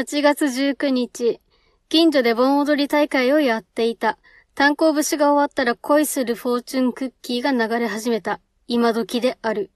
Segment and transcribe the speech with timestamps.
[0.00, 1.40] 8月19日、
[1.90, 4.16] 近所で盆踊り大会をやっていた。
[4.54, 8.40] 炭鉱節が終わったら恋するフォーチュンクッキーが流れ始めた。
[8.66, 9.70] 今時である。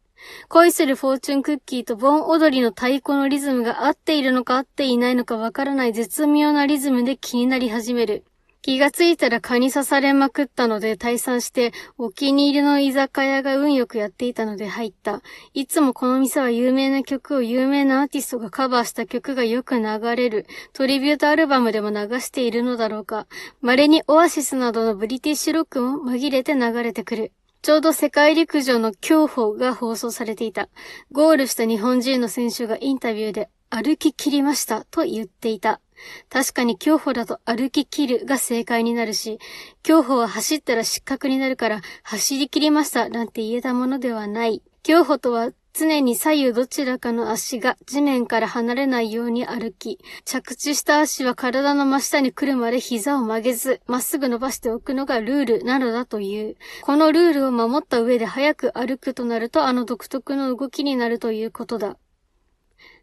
[0.48, 8.24] 恋するフォーチュンクッキーと盆踊りの太鼓のリズムが合っているのか合っていないのかわからない絶妙なリズムで気になり始める。
[8.64, 15.20] 気がついたら蚊に刺されまくったので退散して、お気に入りの居酒屋が運よくやっていたので入った。
[15.52, 20.46] いつもこの店は有名な曲を有名なアーティストがカバーした曲がよく流れる。
[20.72, 23.26] トリビュートアルバムでも流しているのだろうか。
[23.60, 27.32] 稀にオアシスなどのブリティッシュロックも紛れて流れてくる。
[27.60, 30.70] ちょうど世界陸上の競歩が放送されていた。
[31.12, 35.82] ゴールした日本人の選手がインタビューで歩き切りましたと言っていた。
[36.28, 39.38] 確かに競歩だと歩き切るが正解になるし、
[39.82, 44.62] 競歩は走ったら失格になるから走り切りましたなんて言えたものではない。
[44.82, 56.56] 競歩とは常に左右どちらかの足が地面から離れないように歩き、着地した足は体の真下に来るまで膝を曲げず、まっすぐ伸ばしておくのがルールなのだという。
[56.82, 61.96] このルールを守った上で早く歩くとなるとあの独特の動きになるということだ。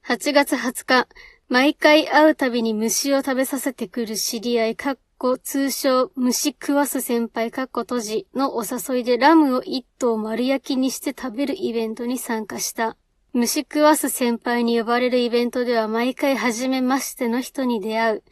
[0.08, 1.08] 8月20日、
[1.52, 12.96] 毎回会うたびに虫を食べさせてくる知り合い、かっこ通称虫食わす先輩、かっこ閉じのお誘いでラムを一頭丸焼きにして食べるイベントに参加した。
[13.34, 18.24] 虫食わす先輩に呼ばれるイベントでは毎回初めましての人に出会う。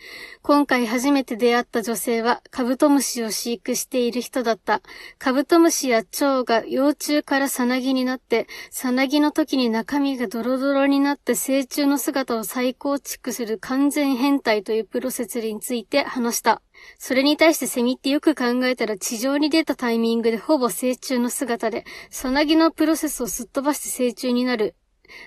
[0.42, 4.82] 今回初めて出会った女性はカブトムシを飼育している人だった。
[5.18, 16.62] カブトムシや蝶が幼虫からさなぎになって、さなぎの時に中身がドロドロになって成虫の姿を再構築する完全変態というプロセスについて話した。
[16.98, 24.76] それに対してセミってよく考えたら地上に出たタイミングでほぼ成虫の姿で、さなぎのプロセスをすっ飛ばして成虫になる。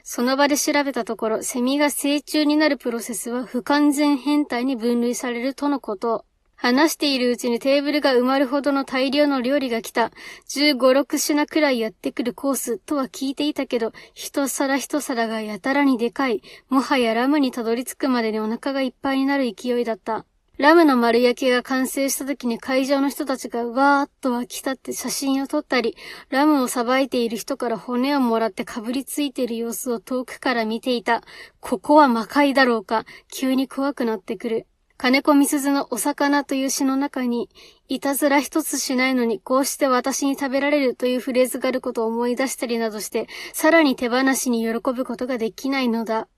[0.02, 6.24] その場で調べたところ、セミが成虫になるプロセスは不完全変態に分類されるとのこと。
[6.62, 10.12] 話しているうちにテーブルが埋まるほどの大量の料理が来た。
[10.48, 16.40] 15、6品くらいやってくるコースとは聞いていたけど、一皿一皿がやたらにでかい。
[16.68, 20.24] もはやラムにたどり着くまでにお腹がいっぱいになる勢いだった。
[20.58, 25.96] ラムの丸焼きが完成した時に会場の人たちがわーっと湧き立って写真を撮ったり、
[26.28, 31.22] ラムをさばいている人から骨をもらってかぶりついている様子を遠くから見ていた。
[31.60, 33.06] ここは魔界だろうか。
[33.32, 34.66] 急に怖くなってくる。
[34.98, 37.48] 金子みすずのお魚という詩の中に、
[37.88, 46.28] いたずら一つしないのにこうして私に食べられるというフレーズがあることを思い出したりなどして、さらに手放しに喜ぶことができないのだ。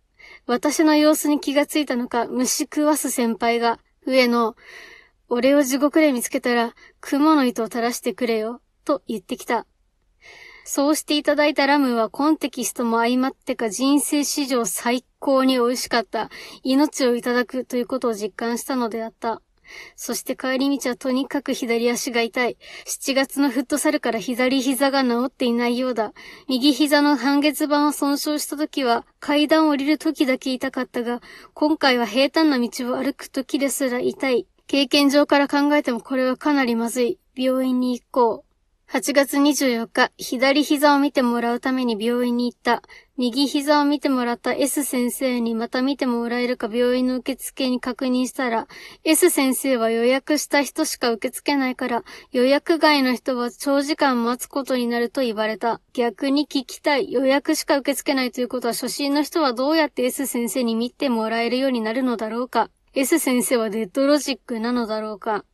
[0.46, 4.54] 私の様子に気がついたのか、虫食わす先輩が、上野、
[5.28, 9.66] 俺を地獄で見つけたら、蜘蛛の糸を垂らしてくれよ、と言ってきた。
[10.66, 16.31] そうしていただいたラムはコンテキストも相まってか人生史上最高に美味しかった。
[16.62, 19.43] 命をいただくということを実感したのであった。
[19.97, 22.57] そして帰り道はとにかく左足が痛い。
[22.87, 26.12] 7月のフットサルから左膝が治っていないようだ。
[26.49, 31.21] 右膝の半月板を損傷した時は階段を降りる時だけ痛かったが、
[31.55, 34.47] 今回は平坦な道を歩く時ですら痛い。
[34.67, 37.19] 経験上から考えてもこれはかなりまずい。
[37.37, 38.53] 病院に行こう。
[38.94, 42.81] 8月24日、左膝を見てもらうために病院に行った。
[43.16, 48.69] 右膝を見てもらった S 先生にまた見てもらえるか病院の受付に確認したら、
[49.03, 55.81] S 先生は予約した人しか受け付けないから、予約外の人は長時間待つことになると言われた。
[55.93, 57.11] 逆に聞きたい。
[57.11, 62.71] 予約しか受け付けないということは、初心の人はどうやって S 先生に見てもらえるようになるのだろうか。
[62.94, 65.44] S 先生はデッドロジックなのだろうか。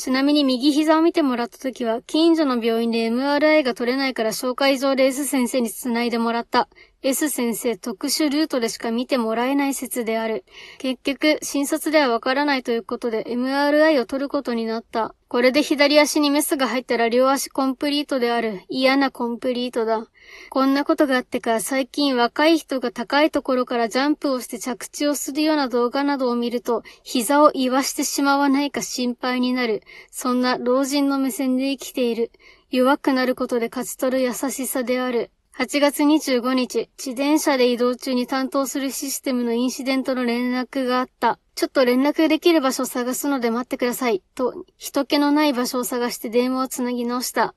[0.00, 6.70] ちなみに右膝を見てもらった時は、近所の病院で MRI が取れないから紹介状で S 先生に繋いでもらった。
[7.02, 10.46] S 先生特殊ルートでしか見てもらえない説である。
[10.78, 15.14] 結局、診察ではわからないということで MRI を取ることになった。
[15.30, 18.62] これで左足にメスが入ったら両足コンプリートである。
[18.68, 20.08] 嫌なコンプリートだ。
[20.50, 29.84] こんなことがあってか、最近若い人が高いところからジャンプをして着地をするような動画などを見ると、膝を言わしてしまわないか心配になる。
[30.10, 32.32] そんな老人の目線で生きている。
[32.72, 35.30] 弱くなることで勝ち取る優しさである。
[35.56, 41.38] 8月25日、自転車で移動中に担当するシステムのインシデントの連絡があった。
[41.60, 44.22] ちょっと連絡できる場所を探すので待ってください。
[44.34, 47.54] と、人気のない場所を探して電話をつなぎ直した。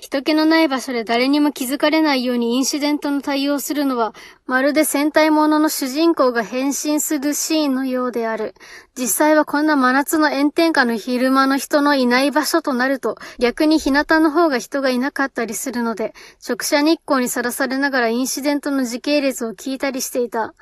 [0.00, 4.14] 人気のない場所で誰にも気づかれないようにインシデントの対応をするのは、
[4.46, 8.54] まるで戦隊ものの主人公が変身するシーンのようである。
[8.96, 16.14] 実際はこんな真夏の炎天下の昼間の人のいない場所となると、逆に日向の方が人がいなかったりするので、
[16.48, 20.54] 直射日光にさらされながらインシデントの時系列を聞いたりしていた。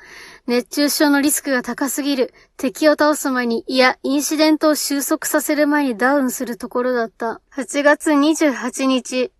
[0.49, 2.33] 熱中症のリスクが高すぎる。
[2.57, 7.39] 敵を倒す前に、いや、インシデントを収束させる前にダウンするところだった。
[7.55, 9.31] 8月28日、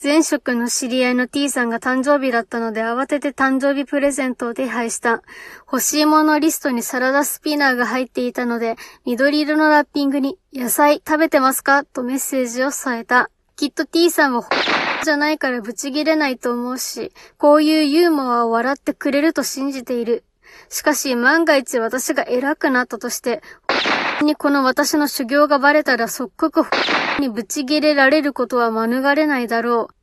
[0.00, 5.24] 前職の知り合いの T さんが誕生日だったので慌てて誕生日プレゼントを手配した。
[5.66, 11.84] 欲しいものリストにサラダスピナーが入っていたので、緑色のラッピングに野菜食べてますか？
[11.84, 13.30] とメッセージを添えた。
[13.56, 14.48] きっと T さんは
[15.02, 20.22] じゃないからブチギレないと思うし、こういうユーモアを笑ってくれると信じている。
[20.68, 23.42] しかし万が一私が偉くなったとして、
[24.22, 26.66] にこの私の修行がバレたら即刻
[27.18, 29.94] にぶち切れられることは免れないだろう。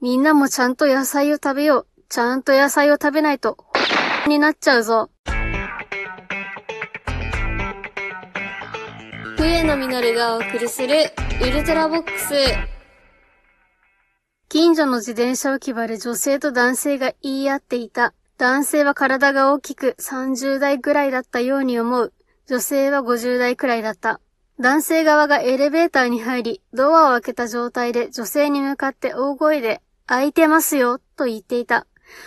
[0.00, 1.86] みんなもちゃんと野菜を食べよう。
[2.08, 3.56] ちゃんと野菜を食べないと、
[4.28, 5.10] になっちゃうぞ。
[9.36, 11.10] 冬野実がお送りする
[11.42, 12.34] ウルトラボックス。
[14.48, 18.14] 近所の自転車置き場で女性と男性が言い合っていた。
[18.38, 22.12] 男性は体が大きく30代ぐらいだったように思う。
[22.46, 24.20] 女性は50代くらいだった。
[24.60, 31.86] 男性側がエレベーターに入り、ドアを開けた状態で女性に向かって大声で、開いてますよ、と言っていた。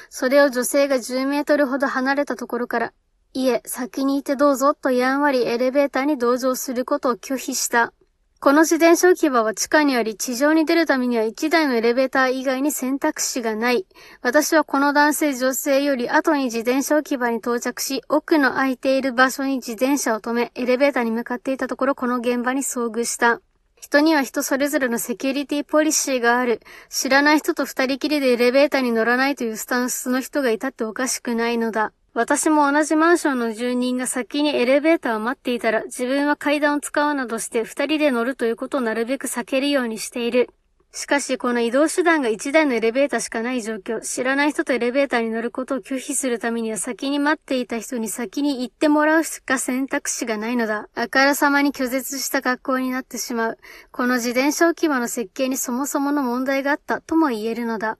[0.09, 2.93] それを女性が10メートルほど離れたところから、
[3.33, 7.93] いえ、先にいてどうぞ、とやんわりエレベーターに同乗することを拒否した。
[8.41, 13.85] この自転車置き場は地下にあり、地上に出るためには1台のエレベーター以外に選択肢がない。
[14.21, 23.41] 私はこの男性女性より後に自転車置き場に到着し、奥の空いている場所に自転車を止め、エレベーターに向かっていたところ、この現場に遭遇した。
[23.75, 26.61] 人には人それぞれのセキュリティポリシーがある。
[26.87, 31.91] 知らない人と二人きりでエレベーターに乗らないというスタンスの人がいたっておかしくないのだ。
[32.19, 40.49] 私も同じマンションの住人が先にエレベーターを待っていたら、自分は階段を使うなどして二人で乗るということをなるべく避けるようにしている。
[40.91, 50.89] しかし、この移動手段が一台のエレベーターしかない状況、知らない人とエレベーターに乗ることを拒否するためには先に待っていた人に先に行ってもらうしか選択肢がないのだ。
[50.95, 53.57] あからさまに拒絶した学校になってしまう。
[53.93, 57.97] この自転車置き場の設計にそもそもの問題があったとも言えるのだ。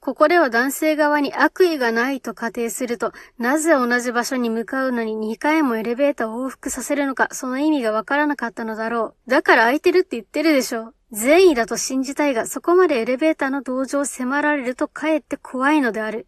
[0.00, 9.30] ここでは男性側に悪意がないと仮定すると、なぜ同じ場所に向かうのに2回もエレベーターを往復させるのか、その意味がわからなかったのだろう。
[9.30, 10.92] だから空いてるって言ってるでしょ。
[11.10, 16.26] 善意だと信じたいが、そこまでエレベーターの同乗を迫られるとかえって怖いのである。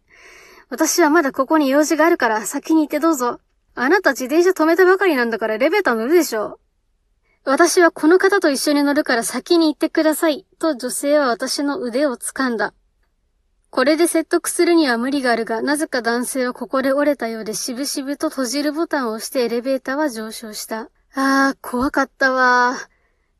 [0.69, 3.39] 私はまだここに用事があるから先に行ってどうぞ。
[3.75, 6.59] あなた自転車止めたばかりなんだからエレベーター乗るでしょ。
[7.45, 10.45] 私はこの方と一緒に乗るから先に行ってください。
[10.59, 12.73] と女性は私の腕を掴んだ。
[13.71, 20.89] これで説得するには無理があるが、なぜか男性はここで折れたようで、しぶしぶと閉じるボタンを押してエレベーターは上昇した。
[21.15, 22.75] ああ、怖かったわ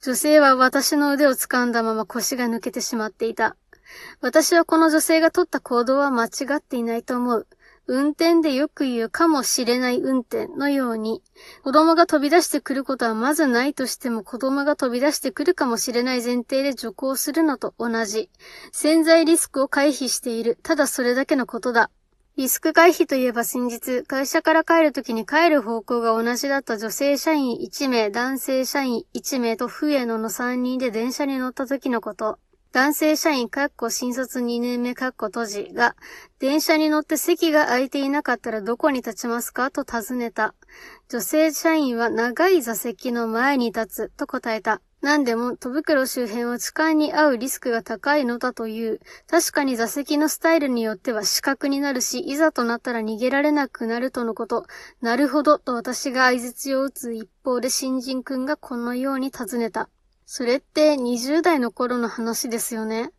[0.01, 3.57] 女性は私の腕を掴んだまま腰が抜けてしまっていた。
[4.22, 7.48] 私はこの女性が取った行動は間違っていないと思う。
[7.88, 11.22] 運転でよく言うかもしれない運転のように、
[11.63, 18.30] 子供が飛び出してくることはまずないとしても子供が飛び出してくるかもしれない前提で徐行するのと同じ。
[18.72, 20.57] 潜在リスクを回避している。
[20.63, 21.89] ただそれだけのことだ。
[22.38, 32.39] リスク回避といえば先日、会社から帰るときに帰る方向が同じだった女性社員1名、男性社員1名と笛野の3人で電車に乗った時のこと。
[32.73, 35.97] 男性社員、かっこ新卒2年目、かっこ閉じが、
[36.39, 39.71] 電車に乗って席が空いていなかったらどこに立ちますか？
[39.71, 40.56] と尋ねた。
[41.09, 44.81] 女性社員は長い座席の前に立つと答えた。
[45.01, 49.01] 何でも、戸袋周辺は痴漢に遭うリスクが高いのだという。
[49.29, 54.65] 確かに座席のスタイルによっては死角になるし、いざとなったら逃げられなくなるとのこと。
[55.01, 59.89] なるほど、と私が合図を打つ一方で新人くんがこのように尋ねた。
[60.25, 63.12] それって20代の頃の話ですよね。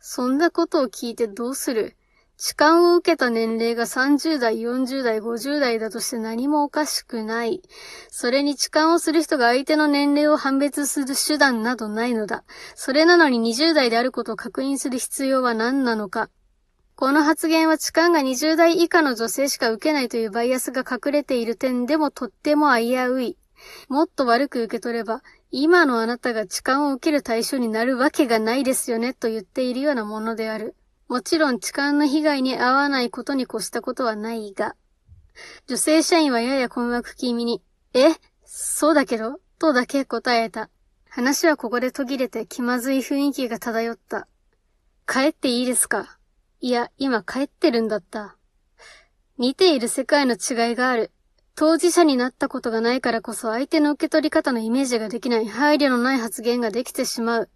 [0.00, 1.96] そんなことを聞いてどうする？
[2.38, 7.62] 痴漢を受けた年齢が30代、40代、50代だとして何もおかしくない。
[8.08, 12.42] それに痴漢をする人が相手の年齢を判別する手段などないのだ。
[12.74, 16.30] それなのに20代であることを確認する必要は何なのか。
[16.96, 23.36] この発言は痴漢が20代以下の女性しか受けないというバイアスが隠れている点でもとっても危うい。
[23.88, 30.76] もっと悪く受け取れば、今のあなたが痴漢を受ける対象になるわけがないですよねと言っているようなものである。
[31.08, 34.74] もちろん痴漢の被害に遭わないことに越したことはないが、
[35.66, 37.62] 女性社員はやや困惑気味に、
[37.94, 38.14] え
[38.44, 40.70] そうだけどとだけ答えた。
[41.08, 44.26] 話はここで途切れて気まずい雰囲気が漂った。
[45.06, 46.18] 帰っていいですか？
[46.60, 48.36] いや、今帰ってるんだった。
[49.36, 51.10] 似ている世界の違いがある。
[51.54, 57.50] 当事者になったことがないからこそ相手の受け取り方のイメージができない配慮のない発言ができてしまう。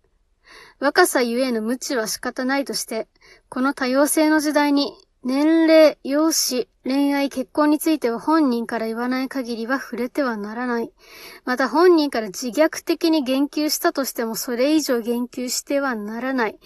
[0.79, 3.09] 若さゆえの無知は仕方ないとして、
[3.49, 4.93] この多様性の時代に
[5.25, 10.93] 年齢、容姿、恋愛、結婚については本人から言わない限りは触れてはならない。
[11.45, 16.59] また本人から自虐的に言及したとしてもそれ以上言及してはならない。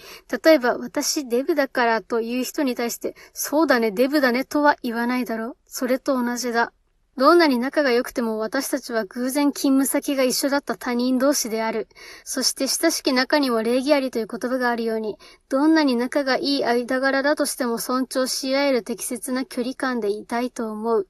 [0.43, 5.57] 例えば、私デブだからという人に対して、そうだね、デブだねとは言わないだろう。
[5.65, 6.71] それと同じだ。
[7.17, 11.89] どんなに仲が良くても私たちは偶然勤務先が一緒だった他人同士である。
[12.23, 15.17] そして親しき中には礼儀ありという言葉があるように、
[15.49, 21.07] どんなに仲がいい間柄だとしても尊重し合える適切な距離感でいたいと思う。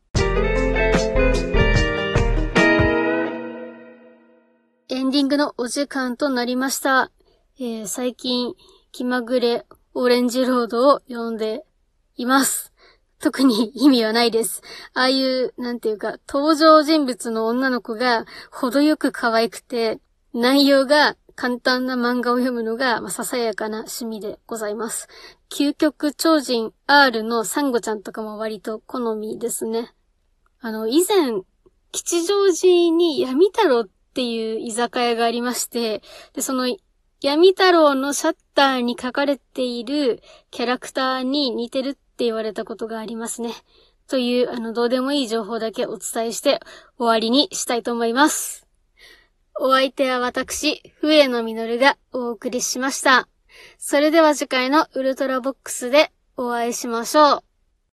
[4.89, 7.11] エンディングのお時間となりました。
[7.59, 8.55] えー、最近、
[8.91, 11.63] 気まぐれオレンジロードを読んで
[12.15, 12.70] います。
[13.21, 14.61] 特に意味はないです。
[14.93, 19.99] ああいう、なんていうか、登場人物の女の子が程よく可愛くて、
[20.33, 25.07] 内容が簡単な漫画を読むのが、まあ、ささやかな趣味でございます。
[25.49, 29.93] 究極超人 R のサンゴちゃんとかも割と好みですね。
[30.59, 31.41] あの、以前、
[31.91, 36.01] 吉祥寺に闇太郎っていう居酒屋がありまして、
[36.33, 36.67] で、その
[37.21, 43.49] 闇太郎のシャッターに書かれているキャラクターに似てるっって言われたことがありますね。
[44.07, 46.59] という、あの、どうでもいい情報だけお伝えして
[46.99, 48.67] 終わりにしたいと思います。
[49.59, 53.27] お相手は私、笛野実がお送りしました。
[53.79, 57.50] それでは次回のウルトラボックスでお会いしましょう。